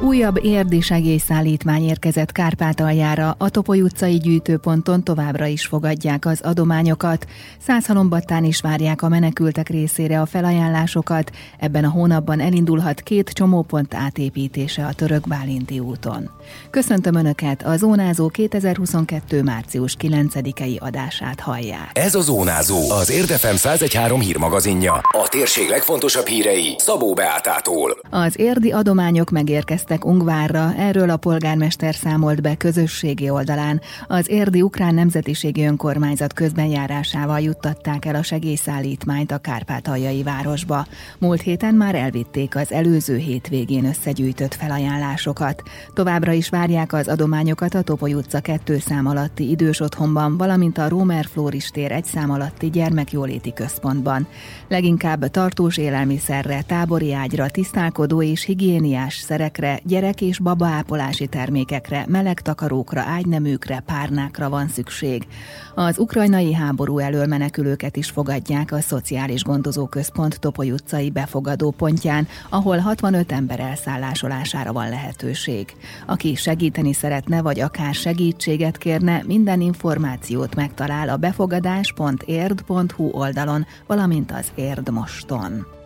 [0.00, 7.26] Újabb érdi segélyszállítmány érkezett Kárpátaljára, a Topoly utcai gyűjtőponton továbbra is fogadják az adományokat.
[7.66, 11.30] Százhalombattán is várják a menekültek részére a felajánlásokat.
[11.58, 16.30] Ebben a hónapban elindulhat két csomópont átépítése a Török Bálinti úton.
[16.70, 19.42] Köszöntöm Önöket, a Zónázó 2022.
[19.42, 21.90] március 9-i adását hallják.
[21.92, 24.92] Ez a Zónázó, az Érdefem 113 hírmagazinja.
[24.92, 27.98] A térség legfontosabb hírei Szabó Beátától.
[28.10, 33.80] Az érdi adományok megérkeztek Ungvárra, erről a polgármester számolt be közösségi oldalán.
[34.06, 40.86] Az érdi ukrán nemzetiségi önkormányzat közbenjárásával juttatták el a segélyszállítmányt a kárpátaljai városba.
[41.18, 45.62] Múlt héten már elvitték az előző hétvégén összegyűjtött felajánlásokat.
[45.94, 50.88] Továbbra is várják az adományokat a Topoly utca 2 szám alatti idős otthonban, valamint a
[50.88, 54.26] Rómer Flóris tér egy szám alatti gyermekjóléti központban.
[54.68, 63.00] Leginkább tartós élelmiszerre, tábori ágyra, tisztálkodó és higiéniás szerekre, gyerek- és babaápolási termékekre, meleg takarókra,
[63.00, 65.26] ágyneműkre, párnákra van szükség.
[65.74, 72.28] Az ukrajnai háború elől menekülőket is fogadják a Szociális Gondozó Központ Topoly utcai befogadó pontján,
[72.48, 75.72] ahol 65 ember elszállásolására van lehetőség.
[76.06, 84.52] Aki segíteni szeretne, vagy akár segítséget kérne, minden információt megtalál a befogadás.érd.hu oldalon, valamint az
[84.54, 85.77] Érd Moston.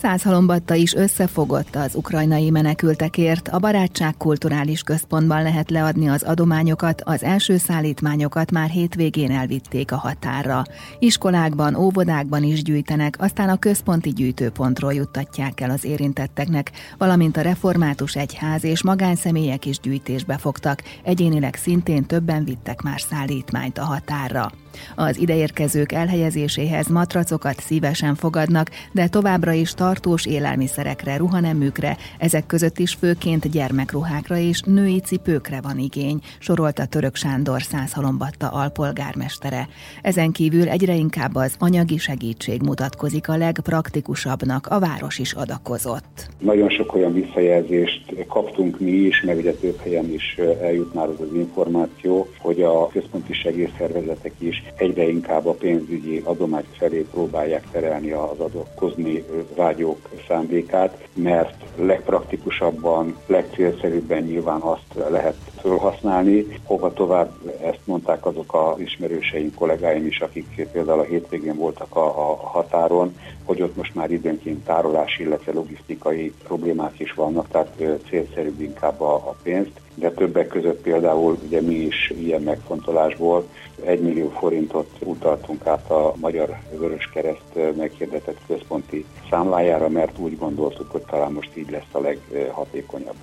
[0.00, 3.48] Százhalombatta is összefogott az ukrajnai menekültekért.
[3.48, 9.96] A Barátság Kulturális Központban lehet leadni az adományokat, az első szállítmányokat már hétvégén elvitték a
[9.96, 10.64] határra.
[10.98, 18.14] Iskolákban, óvodákban is gyűjtenek, aztán a központi gyűjtőpontról juttatják el az érintetteknek, valamint a református
[18.14, 24.52] egyház és magánszemélyek is gyűjtésbe fogtak, egyénileg szintén többen vittek már szállítmányt a határra.
[24.94, 32.94] Az ideérkezők elhelyezéséhez matracokat szívesen fogadnak, de továbbra is tartós élelmiszerekre, ruhaneműkre, ezek között is
[32.94, 39.68] főként gyermekruhákra és női cipőkre van igény, sorolta Török Sándor százhalombatta alpolgármestere.
[40.02, 46.28] Ezen kívül egyre inkább az anyagi segítség mutatkozik a legpraktikusabbnak, a város is adakozott.
[46.38, 51.20] Nagyon sok olyan visszajelzést kaptunk mi is, meg ugye több helyen is eljut már az
[51.20, 58.10] az információ, hogy a központi segélyszervezetek is egyre inkább a pénzügyi adomány felé próbálják terelni
[58.10, 59.24] az adokozni
[59.56, 66.46] vágyók szándékát, mert legpraktikusabban, legcélszerűbben nyilván azt lehet felhasználni.
[66.64, 67.30] Hova tovább
[67.62, 73.16] ezt mondták azok a ismerőseim, kollégáim is, akik például a hétvégén voltak a, a határon,
[73.44, 79.14] hogy ott most már időnként tárolási, illetve logisztikai problémák is vannak, tehát célszerűbb inkább a,
[79.14, 83.46] a pénzt de többek között például ugye mi is ilyen megfontolásból
[83.84, 91.02] 1 millió forintot utaltunk át a Magyar Vöröskereszt meghirdetett központi számlájára, mert úgy gondoltuk, hogy
[91.02, 93.16] talán most így lesz a leghatékonyabb.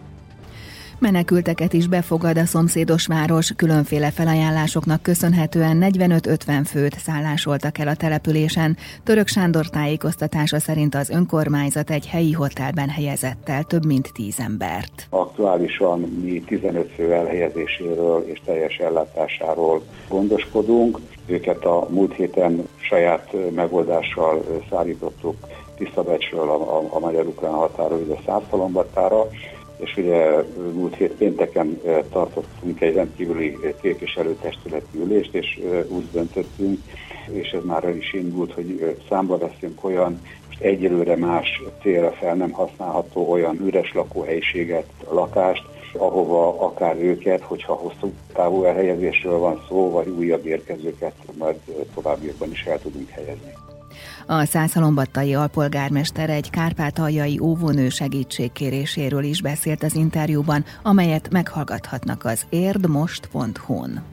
[1.03, 8.77] Menekülteket is befogad a szomszédos város, különféle felajánlásoknak köszönhetően 45-50 főt szállásoltak el a településen.
[9.03, 15.07] Török Sándor tájékoztatása szerint az önkormányzat egy helyi hotelben helyezett el több mint 10 embert.
[15.09, 20.99] Aktuálisan mi 15 fő elhelyezéséről és teljes ellátásáról gondoskodunk.
[21.25, 25.35] Őket a múlt héten saját megoldással szállítottuk
[25.77, 29.27] Tiszabecsről a, a, a magyar-ukrán határól ide Százhalombattára,
[29.77, 36.79] és ugye múlt hét pénteken tartottunk egy rendkívüli képviselőtestületi ülést, és úgy döntöttünk,
[37.31, 42.51] és ez már is indult, hogy számba veszünk olyan most egyelőre más célra fel nem
[42.51, 45.63] használható olyan üres lakóhelyiséget, lakást,
[45.93, 51.55] ahova akár őket, hogyha hosszú távú elhelyezésről van szó, vagy újabb érkezőket majd
[51.93, 53.53] továbbiakban is el tudunk helyezni.
[54.25, 64.12] A százhalombattai alpolgármester egy kárpátaljai óvónő segítségkéréséről is beszélt az interjúban, amelyet meghallgathatnak az érdmost.hu-n.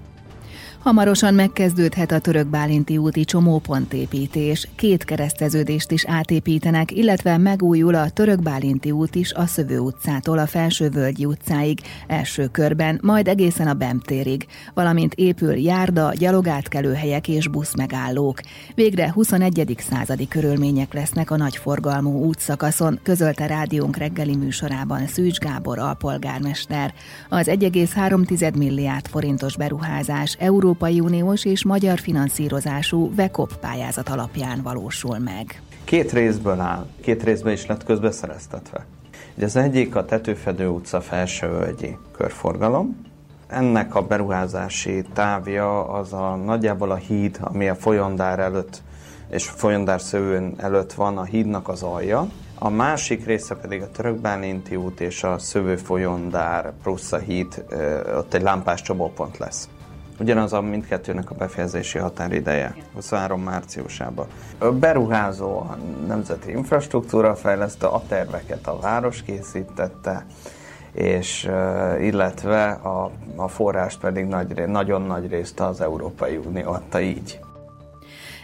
[0.82, 8.42] Hamarosan megkezdődhet a török bálinti úti csomópontépítés, két kereszteződést is átépítenek, illetve megújul a török
[8.42, 14.46] bálinti út is a Szövő utcától a Felsővölgyi utcáig, első körben, majd egészen a Bemtérig,
[14.74, 18.40] valamint épül járda, gyalogátkelőhelyek és buszmegállók.
[18.74, 19.74] Végre 21.
[19.90, 26.94] századi körülmények lesznek a nagyforgalmú útszakaszon, közölte rádiónk reggeli műsorában Szűcs Gábor alpolgármester.
[27.28, 35.18] Az 1,3 milliárd forintos beruházás euró Európai Uniós és magyar finanszírozású VECOP pályázat alapján valósul
[35.18, 35.62] meg.
[35.84, 38.86] Két részből áll, két részben is lett közbeszereztetve.
[39.36, 43.06] Ugye az egyik a Tetőfedő utca felsővölgyi körforgalom,
[43.46, 48.82] ennek a beruházási távja az a nagyjából a híd, ami a folyondár előtt
[49.30, 52.28] és folyondár szövőn előtt van a hídnak az alja,
[52.58, 57.64] a másik része pedig a Törökbálinti út és a Szövő Folyondár, Prussa híd,
[58.16, 59.68] ott egy lámpás csomópont lesz.
[60.20, 64.26] Ugyanaz a mindkettőnek a befejezési határideje, 23 márciusában.
[64.80, 70.26] Beruházó a Nemzeti Infrastruktúra fejlesztő, a terveket a város készítette,
[70.92, 71.50] és
[72.00, 77.40] illetve a, a forrást pedig nagy, nagyon nagy részt az Európai Unió adta így.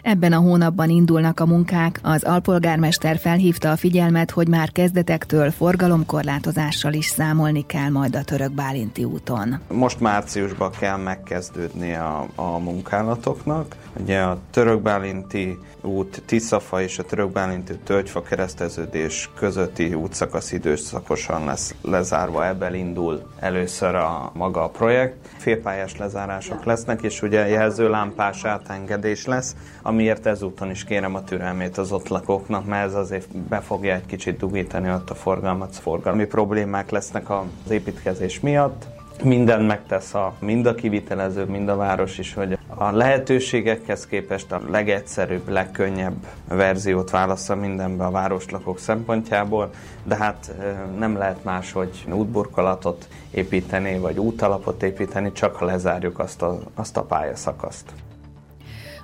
[0.08, 6.92] Ebben a hónapban indulnak a munkák, az alpolgármester felhívta a figyelmet, hogy már kezdetektől forgalomkorlátozással
[6.92, 9.58] is számolni kell majd a török Bálinti úton.
[9.68, 13.76] Most márciusban kell megkezdődni a, a munkálatoknak.
[14.00, 21.44] Ugye a török Bálinti út Tiszafa és a török Bálinti tölgyfa kereszteződés közötti útszakasz időszakosan
[21.44, 25.28] lesz lezárva, ebből indul először a maga a projekt.
[25.36, 29.56] Félpályás lezárások lesznek, és ugye jelzőlámpás átengedés lesz,
[29.96, 34.06] amiért ezúton is kérem a türelmét az ott lakóknak, mert ez azért be fogja egy
[34.06, 38.86] kicsit dugítani ott a forgalmat, forgalmi problémák lesznek az építkezés miatt.
[39.22, 44.60] Minden megtesz a, mind a kivitelező, mind a város is, hogy a lehetőségekhez képest a
[44.70, 49.70] legegyszerűbb, legkönnyebb verziót válassza mindenbe a városlakók szempontjából,
[50.04, 50.52] de hát
[50.98, 56.96] nem lehet más, hogy útburkolatot építeni, vagy útalapot építeni, csak ha lezárjuk azt a, azt
[56.96, 57.92] a pályaszakaszt.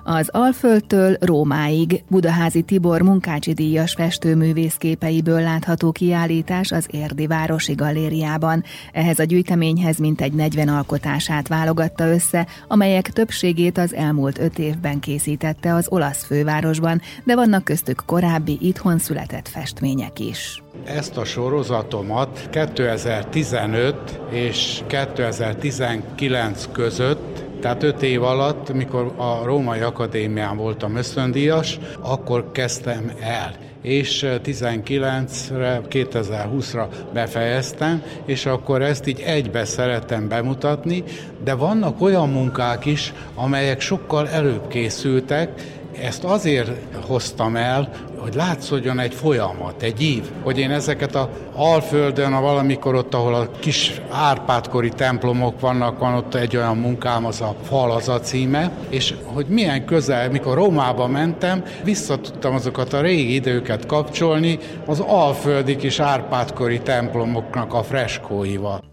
[0.05, 8.63] Az Alföldtől Rómáig Budaházi Tibor munkácsi díjas festőművész képeiből látható kiállítás az Érdi Városi Galériában.
[8.91, 15.73] Ehhez a gyűjteményhez mintegy 40 alkotását válogatta össze, amelyek többségét az elmúlt öt évben készítette
[15.73, 20.63] az olasz fővárosban, de vannak köztük korábbi itthon született festmények is.
[20.85, 27.32] Ezt a sorozatomat 2015 és 2019 között
[27.63, 33.51] tehát öt év alatt, mikor a Római Akadémián voltam ösztöndíjas, akkor kezdtem el.
[33.81, 41.03] És 19-re, 2020-ra befejeztem, és akkor ezt így egybe szeretem bemutatni,
[41.43, 45.49] de vannak olyan munkák is, amelyek sokkal előbb készültek,
[46.01, 46.71] ezt azért
[47.05, 52.95] hoztam el, hogy látszódjon egy folyamat, egy ív, hogy én ezeket a Alföldön, a valamikor
[52.95, 57.91] ott, ahol a kis Árpádkori templomok vannak, van ott egy olyan munkám, az a fal
[57.91, 63.85] az a címe, és hogy milyen közel, mikor Rómába mentem, visszatudtam azokat a régi időket
[63.85, 68.92] kapcsolni az alföldi kis Árpádkori templomoknak a freskóival.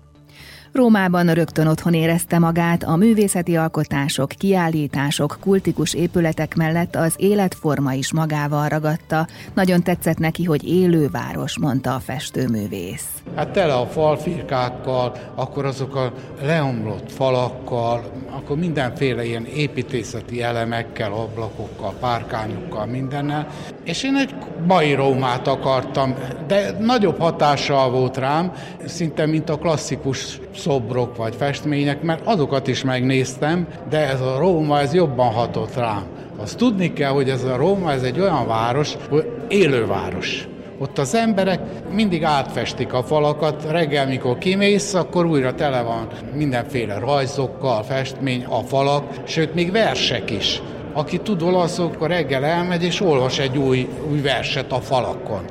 [0.72, 8.12] Rómában rögtön otthon érezte magát, a művészeti alkotások, kiállítások, kultikus épületek mellett az életforma is
[8.12, 9.26] magával ragadta.
[9.54, 13.22] Nagyon tetszett neki, hogy élő város, mondta a festőművész.
[13.34, 16.12] Hát tele a falfirkákkal, akkor azok a
[16.42, 23.46] leomlott falakkal, akkor mindenféle ilyen építészeti elemekkel, ablakokkal, párkányokkal, mindennel.
[23.84, 24.34] És én egy
[24.66, 26.14] mai Rómát akartam,
[26.46, 28.52] de nagyobb hatással volt rám,
[28.84, 34.80] szinte mint a klasszikus szobrok vagy festmények, mert azokat is megnéztem, de ez a Róma,
[34.80, 36.02] ez jobban hatott rám.
[36.36, 40.48] Azt tudni kell, hogy ez a Róma, ez egy olyan város, hogy élő város.
[40.82, 41.60] Ott az emberek
[41.92, 48.62] mindig átfestik a falakat, reggel, mikor kimész, akkor újra tele van mindenféle rajzokkal, festmény, a
[48.62, 50.62] falak, sőt, még versek is.
[50.92, 55.42] Aki tud olaszul, akkor reggel elmegy és olvas egy új, új verset a falakon.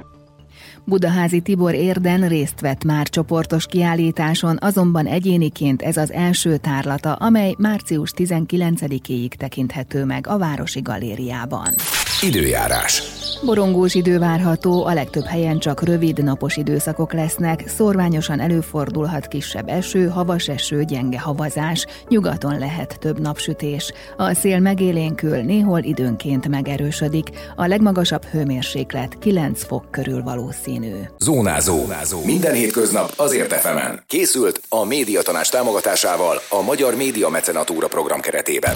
[0.83, 7.55] Budaházi Tibor Érden részt vett már csoportos kiállításon, azonban egyéniként ez az első tárlata, amely
[7.57, 11.73] március 19-éig tekinthető meg a Városi Galériában.
[12.21, 13.03] Időjárás.
[13.45, 20.07] Borongós idő várható, a legtöbb helyen csak rövid napos időszakok lesznek, szorványosan előfordulhat kisebb eső,
[20.07, 23.91] havas eső, gyenge havazás, nyugaton lehet több napsütés.
[24.17, 30.95] A szél megélénkül, néhol időnként megerősödik, a legmagasabb hőmérséklet 9 fok körül valószínű.
[31.17, 31.77] Zónázó.
[31.77, 32.25] Zónázó.
[32.25, 34.03] Minden hétköznap azért efemen.
[34.07, 38.75] Készült a médiatanás támogatásával a Magyar Média Mecenatúra program keretében.